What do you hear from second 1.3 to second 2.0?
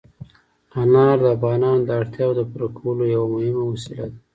افغانانو د